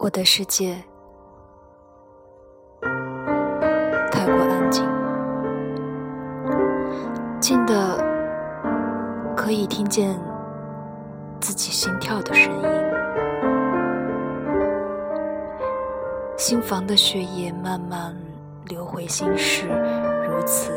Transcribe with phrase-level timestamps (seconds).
[0.00, 0.76] 我的世界。
[4.12, 4.88] 太过安静，
[7.40, 7.98] 静的
[9.36, 10.16] 可以听见
[11.40, 12.68] 自己心跳的声音，
[16.36, 18.16] 心房的血液慢慢
[18.66, 19.66] 流回心室，
[20.28, 20.70] 如此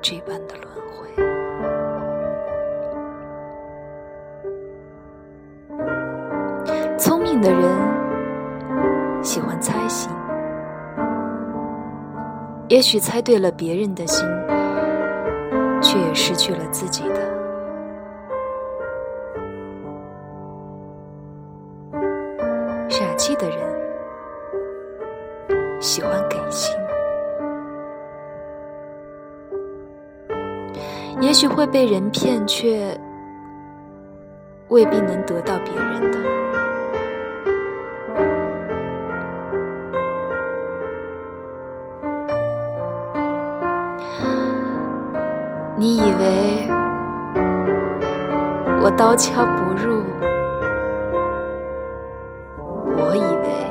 [0.00, 1.41] 这般的轮回。
[7.42, 10.08] 的人喜欢猜心，
[12.68, 14.24] 也许猜对了别人的心，
[15.82, 17.20] 却也失去了自己的。
[22.88, 23.58] 傻气的人
[25.80, 26.72] 喜欢给心，
[31.20, 32.96] 也许会被人骗，却
[34.68, 36.41] 未必能得到别人的。
[45.82, 46.68] 你以为
[48.80, 50.04] 我刀枪不入，
[52.96, 53.66] 我以为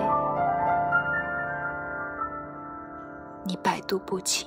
[3.46, 4.46] 你百毒不侵。